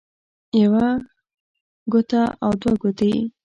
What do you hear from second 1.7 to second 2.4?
ګوته